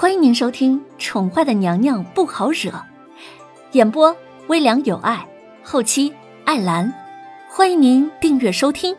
[0.00, 2.70] 欢迎您收听《宠坏的娘娘不好惹》，
[3.72, 5.28] 演播微凉有爱，
[5.64, 6.14] 后期
[6.44, 6.94] 艾兰。
[7.50, 8.96] 欢迎您订阅收听。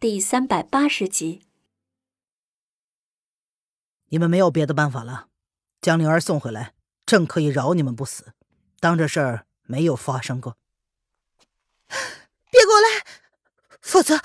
[0.00, 1.42] 第三百八十集。
[4.08, 5.28] 你们没有别的办法了，
[5.80, 6.74] 将灵儿送回来，
[7.06, 8.32] 朕可以饶你们不死，
[8.80, 10.56] 当这事儿没有发生过。
[12.50, 13.06] 别过来，
[13.80, 14.18] 否则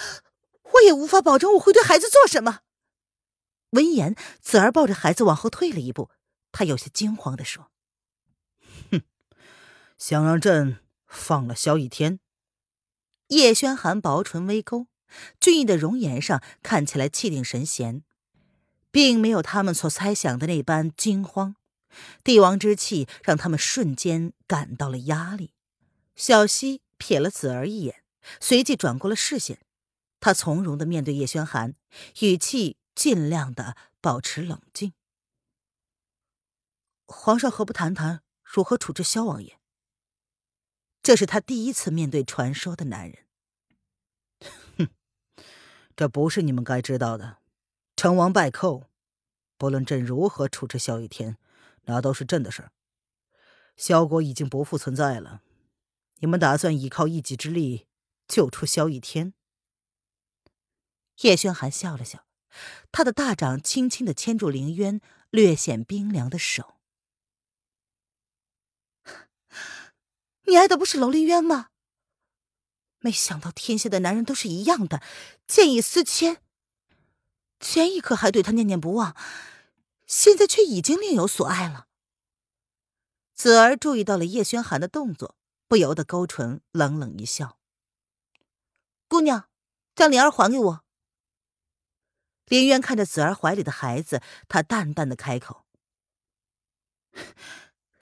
[0.73, 2.61] 我也无法保证我会对孩子做什么。
[3.71, 6.09] 闻言，子儿抱着孩子往后退了一步，
[6.51, 7.69] 他有些惊慌的说
[8.91, 9.03] ：“哼，
[9.97, 12.19] 想让朕放了萧逸天？”
[13.29, 14.87] 叶轩寒薄唇微勾，
[15.39, 18.03] 俊逸的容颜上看起来气定神闲，
[18.89, 21.55] 并没有他们所猜想的那般惊慌。
[22.23, 25.53] 帝王之气让他们瞬间感到了压力。
[26.15, 28.03] 小溪瞥了子儿一眼，
[28.39, 29.59] 随即转过了视线，
[30.19, 31.75] 他从容的面对叶轩寒，
[32.21, 32.77] 语气。
[32.99, 34.91] 尽量的保持冷静。
[37.05, 39.57] 皇上何不谈谈如何处置萧王爷？
[41.01, 43.25] 这是他第一次面对传说的男人。
[44.77, 44.89] 哼，
[45.95, 47.37] 这不是你们该知道的。
[47.95, 48.89] 成王败寇，
[49.57, 51.37] 不论朕如何处置萧逸天，
[51.83, 52.73] 那都是朕的事儿。
[53.77, 55.41] 萧国已经不复存在了，
[56.15, 57.87] 你们打算依靠一己之力
[58.27, 59.33] 救出萧逸天？
[61.21, 62.25] 叶轩寒笑了笑。
[62.91, 66.75] 他的大掌轻轻的牵住凌渊略显冰凉的手。
[70.43, 71.69] 你爱的不是楼凌渊吗？
[72.99, 75.01] 没想到天下的男人都是一样的，
[75.47, 76.41] 见异思迁。
[77.59, 79.15] 前一刻还对他念念不忘，
[80.07, 81.87] 现在却已经另有所爱了。
[83.33, 87.57] 子儿注意到了叶轩寒的动作，不由得勾唇，冷冷一笑
[89.07, 89.49] ：“姑娘，
[89.95, 90.83] 将灵儿还给我。”
[92.49, 95.63] 林渊看着子儿怀里的孩子，他淡淡的开口：“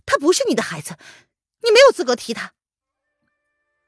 [0.05, 0.97] 他不是你的孩子，
[1.61, 2.53] 你没有资格提他。”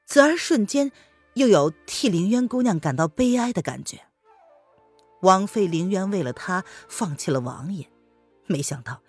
[0.06, 0.92] 子儿瞬间
[1.34, 4.06] 又有替林渊姑娘感到悲哀的感觉。
[5.22, 7.90] 王妃林渊为了他放弃了王爷，
[8.46, 9.02] 没想到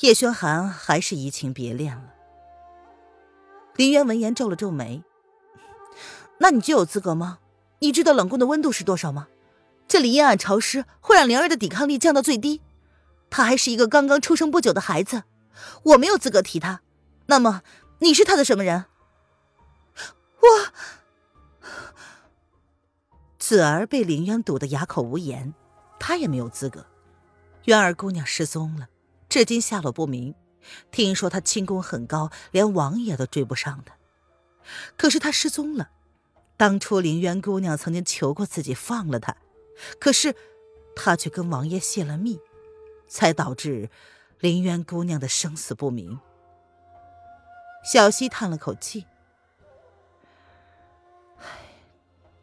[0.00, 2.14] 叶轩寒还是移情别恋了。
[3.76, 5.02] 林渊闻言皱了皱眉
[6.40, 7.40] ：“那你就有资格吗？
[7.80, 9.28] 你知道冷宫的温度是多少吗？”
[9.86, 12.60] 这里阴暗潮湿，会让灵儿的抵抗力降到最低。
[13.30, 15.24] 她还是一个刚刚出生不久的孩子，
[15.82, 16.82] 我没有资格提她。
[17.26, 17.62] 那么，
[18.00, 18.86] 你是她的什么人？
[20.40, 20.48] 我
[23.38, 25.54] 子儿被林渊堵得哑口无言，
[25.98, 26.86] 他也没有资格。
[27.64, 28.88] 渊儿姑娘失踪了，
[29.28, 30.34] 至今下落不明。
[30.90, 33.92] 听说她轻功很高，连王爷都追不上的。
[34.96, 35.90] 可是她失踪了，
[36.56, 39.36] 当初林渊姑娘曾经求过自己放了她。
[39.98, 40.34] 可是，
[40.96, 42.40] 他却跟王爷泄了密，
[43.08, 43.90] 才导致
[44.38, 46.20] 林渊姑娘的生死不明。
[47.84, 49.06] 小溪叹了口气
[51.38, 51.46] ：“唉，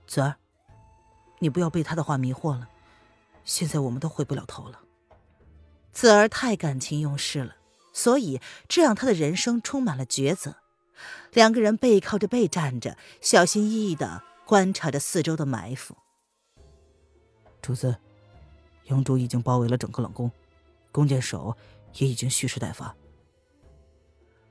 [0.05, 0.35] 子儿，
[1.39, 2.69] 你不要被他的话迷惑了。
[3.43, 4.81] 现在我们都回不了头了。
[5.91, 7.55] 子儿太感情用事了，
[7.91, 10.57] 所以这让他的人生充满了抉择。
[11.31, 15.97] 两个人背靠着背站着，小心翼翼的观察着四周的埋伏。”
[17.61, 17.95] 主子，
[18.87, 20.31] 영主已经包围了整个冷宫，
[20.91, 21.55] 弓箭手
[21.95, 22.95] 也已经蓄势待发。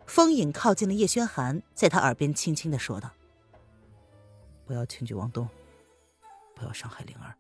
[0.07, 3.11] 风影靠近了叶轩寒，在他耳边轻轻的说道
[4.67, 5.49] ：“不要轻举妄动，
[6.55, 7.37] 不要伤害灵儿。”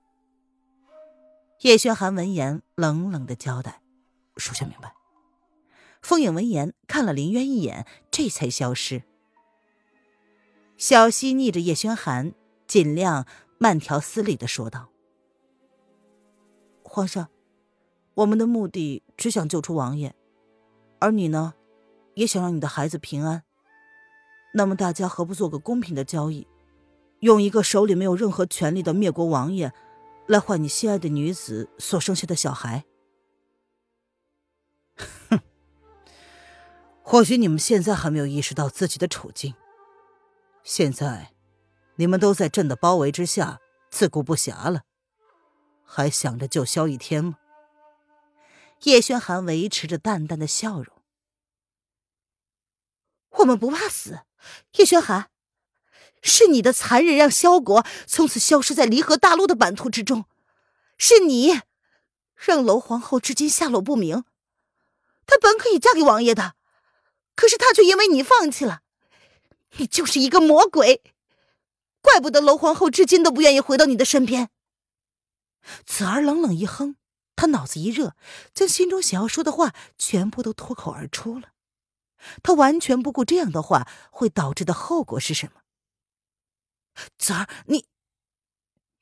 [1.62, 3.80] 叶轩寒闻言，冷冷的交代
[4.36, 4.94] ：“属下明白。”
[6.00, 9.02] 风影闻言看了林渊一眼，这才消失。
[10.78, 12.32] 小溪逆着叶轩寒，
[12.66, 13.26] 尽量
[13.58, 14.88] 慢条斯理的说道。
[16.92, 17.28] 皇上，
[18.14, 20.12] 我们的目的只想救出王爷，
[20.98, 21.54] 而你呢，
[22.14, 23.44] 也想让你的孩子平安。
[24.54, 26.48] 那么大家何不做个公平的交易，
[27.20, 29.72] 用一个手里没有任何权力的灭国王爷，
[30.26, 32.84] 来换你心爱的女子所生下的小孩？
[35.28, 35.38] 哼，
[37.02, 39.54] 或许你们现在还没有意识到自己的处境。
[40.64, 41.30] 现在，
[41.94, 43.60] 你们都在朕的包围之下，
[43.90, 44.82] 自顾不暇了。
[45.92, 47.36] 还想着救萧逸天吗？
[48.84, 50.86] 叶轩寒维持着淡淡的笑容。
[53.30, 54.20] 我们不怕死，
[54.76, 55.30] 叶轩寒，
[56.22, 60.26] 是你的残忍让萧国从此消失在离合大陆的版图之中，
[60.96, 61.60] 是你
[62.36, 64.22] 让楼皇后至今下落不明。
[65.26, 66.54] 她本可以嫁给王爷的，
[67.34, 68.82] 可是她却因为你放弃了。
[69.78, 71.02] 你就是一个魔鬼，
[72.00, 74.50] 怪不得楼皇后至今都不愿意回到你的身边。
[75.84, 76.96] 子儿冷冷一哼，
[77.36, 78.16] 他脑子一热，
[78.52, 81.52] 将心中想要说的话全部都脱口而出了。
[82.42, 85.62] 他完全不顾这样的话会导致的后果是什么。
[87.18, 87.86] 子儿，你……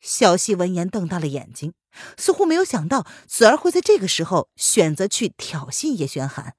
[0.01, 1.75] 小希闻言瞪大了眼睛，
[2.17, 6.55] 似乎没有想到子儿会在这个时候选择去挑衅叶轩寒。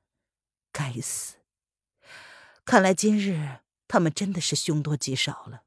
[0.73, 1.35] 该死！
[2.65, 5.63] 看来今日他们真的是凶多吉少了。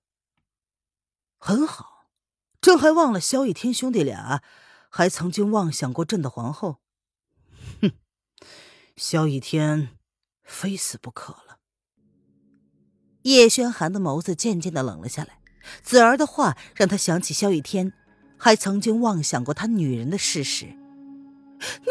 [1.38, 1.91] 很好，
[2.62, 4.40] 朕还忘了萧逸天兄弟俩
[4.88, 6.78] 还曾经妄想过朕的皇后。
[7.82, 7.90] 哼，
[8.96, 9.88] 萧逸天
[10.44, 11.58] 非死不可了。
[13.22, 15.40] 叶轩寒的眸子渐渐的冷了下来。
[15.82, 17.92] 子儿的话让他想起萧逸天
[18.38, 20.66] 还曾经妄想过他女人的事实。
[20.66, 21.90] 你，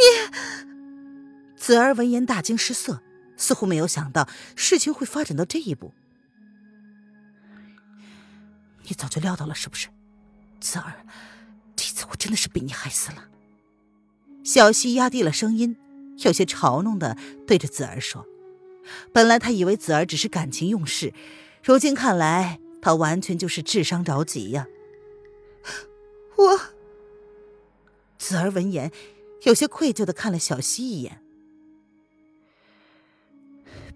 [1.57, 3.01] 子儿闻言大惊失色，
[3.35, 5.93] 似乎没有想到事情会发展到这一步。
[8.83, 9.87] 你早就料到了是不是，
[10.61, 11.05] 子儿？
[11.75, 13.27] 这次我真的是被你害死了。
[14.43, 15.75] 小溪压低了声音，
[16.19, 18.25] 有些嘲弄的对着子儿说
[19.11, 21.13] ：“本来他以为子儿只是感情用事，
[21.63, 24.67] 如今看来，他完全就是智商着急呀。”
[26.37, 26.59] 我，
[28.17, 28.91] 子儿闻言，
[29.43, 31.21] 有些愧疚的看了小溪一眼：“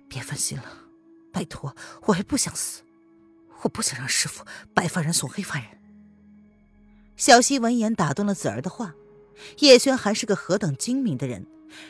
[0.09, 0.65] 别分心了，
[1.31, 1.75] 拜托，
[2.07, 2.81] 我也不想死。”
[3.61, 4.45] 我不想让师傅
[4.75, 5.65] 白发人送黑发人。
[7.17, 8.95] 小溪闻言打断了子儿的话
[9.59, 11.47] ：“叶轩还是个何等精明的人，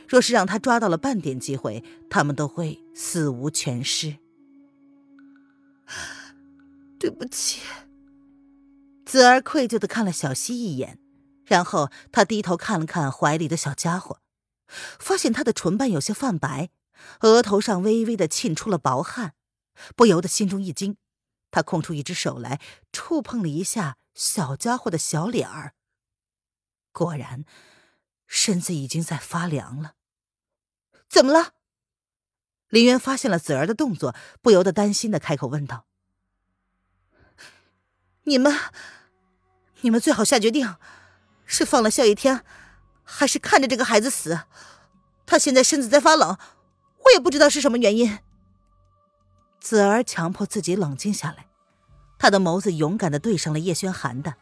[0.08, 4.18] 若是让他抓到了半点机会，他们都会死无全尸。
[7.00, 7.62] ”对不起。
[9.06, 11.00] 子儿愧疚的看了小溪一眼，
[11.46, 14.20] 然后他低头看了看怀里的小家伙，
[15.00, 16.70] 发现他的唇瓣有些泛白，
[17.22, 19.34] 额头上微微的沁出了薄汗，
[19.96, 20.98] 不由得心中一惊。
[21.52, 22.60] 他空出一只手来，
[22.92, 25.76] 触碰了一下小家伙的小脸儿。
[26.92, 27.46] 果然，
[28.26, 29.96] 身子已经在发凉了。
[31.08, 31.52] 怎么了？
[32.70, 35.86] 林渊发现了子儿的动作，不由得担心的开口问道
[38.24, 38.58] ：“你们，
[39.82, 40.76] 你们最好下决定，
[41.46, 42.44] 是放了萧逸天，
[43.04, 44.42] 还是看着这个孩子死？
[45.26, 46.38] 他现在身子在发冷，
[47.06, 48.20] 我也不知道是什么原因。”
[49.60, 51.48] 子儿强迫自己冷静下来，
[52.18, 54.36] 他的眸子勇敢的对上了叶轩寒的，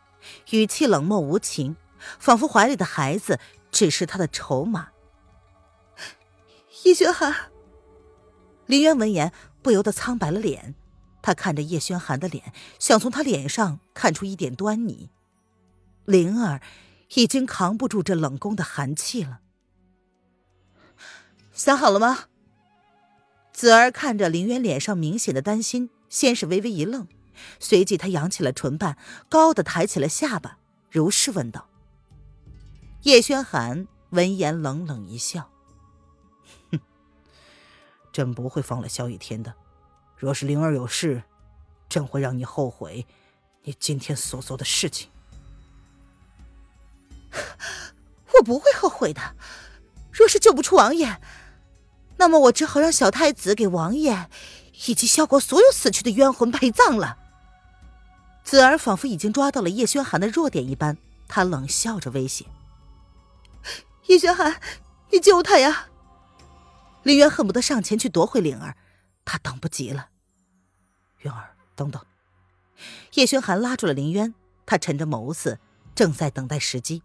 [0.52, 1.76] 语气冷漠无情，
[2.20, 3.40] 仿佛怀里的孩子
[3.72, 4.90] 只是他的筹码。
[6.84, 7.52] 叶轩寒，
[8.66, 9.32] 林渊闻言
[9.62, 10.76] 不由得苍白了脸，
[11.22, 15.10] 他看着叶轩寒的脸，想从他脸上看出一点端倪。
[16.06, 16.62] 灵儿
[17.16, 19.40] 已经扛不住这冷宫的寒气了。
[21.54, 22.26] 想好了吗？
[23.54, 27.08] 子儿看着林渊脸上明显的担心，先是微微一愣，
[27.60, 28.98] 随即他扬起了唇瓣，
[29.30, 30.58] 高的抬起了下巴，
[30.90, 31.70] 如是问道。
[33.04, 35.52] 叶轩寒闻言冷冷一笑
[36.72, 36.80] ：“哼，
[38.12, 39.54] 朕不会放了萧雨天的。
[40.18, 41.24] 若是灵儿有事，
[41.90, 43.06] 朕会让你后悔
[43.64, 45.10] 你今天所做的事情。
[48.38, 49.36] 我不会后悔的。
[50.12, 51.20] 若是救不出王爷。”
[52.18, 54.30] 那么我只好让小太子给王爷
[54.88, 57.18] 以及萧国所有死去的冤魂陪葬了。
[58.44, 60.98] 子儿仿佛已经抓到了叶轩寒的弱点一般，
[61.28, 62.46] 他冷笑着威胁
[64.08, 64.60] ：“叶轩寒，
[65.12, 65.88] 你救他呀！”
[67.04, 68.76] 林渊恨不得上前去夺回灵儿，
[69.26, 70.10] 他等不及了。
[71.20, 72.06] 渊儿，等等！
[73.14, 74.34] 叶轩寒拉住了林渊，
[74.66, 75.60] 他沉着眸子，
[75.96, 77.02] 正在等待时机。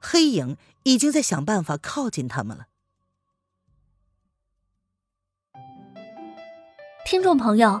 [0.00, 2.66] 黑影已经在想办法靠近他们了。
[7.04, 7.80] 听众朋友，